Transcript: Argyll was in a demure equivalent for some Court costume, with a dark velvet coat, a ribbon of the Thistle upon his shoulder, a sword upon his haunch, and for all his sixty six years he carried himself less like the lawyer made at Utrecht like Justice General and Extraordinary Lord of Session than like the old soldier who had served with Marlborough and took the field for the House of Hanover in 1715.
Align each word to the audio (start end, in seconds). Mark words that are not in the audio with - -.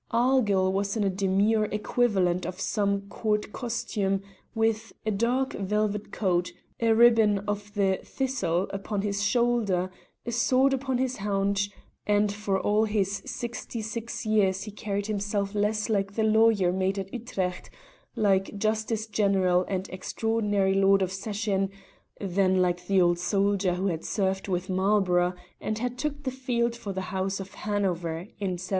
Argyll 0.09 0.73
was 0.73 0.97
in 0.97 1.03
a 1.03 1.11
demure 1.11 1.65
equivalent 1.65 2.43
for 2.43 2.59
some 2.59 3.01
Court 3.01 3.51
costume, 3.53 4.23
with 4.55 4.93
a 5.05 5.11
dark 5.11 5.53
velvet 5.53 6.11
coat, 6.11 6.51
a 6.79 6.91
ribbon 6.93 7.37
of 7.47 7.71
the 7.75 7.99
Thistle 8.03 8.67
upon 8.73 9.03
his 9.03 9.21
shoulder, 9.21 9.91
a 10.25 10.31
sword 10.31 10.73
upon 10.73 10.97
his 10.97 11.17
haunch, 11.17 11.69
and 12.07 12.31
for 12.33 12.59
all 12.59 12.85
his 12.85 13.21
sixty 13.27 13.79
six 13.79 14.25
years 14.25 14.63
he 14.63 14.71
carried 14.71 15.05
himself 15.05 15.53
less 15.53 15.87
like 15.87 16.13
the 16.13 16.23
lawyer 16.23 16.71
made 16.71 16.97
at 16.97 17.13
Utrecht 17.13 17.69
like 18.15 18.57
Justice 18.57 19.05
General 19.05 19.65
and 19.67 19.87
Extraordinary 19.89 20.73
Lord 20.73 21.03
of 21.03 21.11
Session 21.11 21.69
than 22.19 22.59
like 22.59 22.87
the 22.87 22.99
old 22.99 23.19
soldier 23.19 23.75
who 23.75 23.85
had 23.85 24.03
served 24.03 24.47
with 24.47 24.67
Marlborough 24.67 25.35
and 25.59 25.77
took 25.95 26.23
the 26.23 26.31
field 26.31 26.75
for 26.75 26.91
the 26.91 27.01
House 27.13 27.39
of 27.39 27.53
Hanover 27.53 28.17
in 28.21 28.57
1715. 28.57 28.69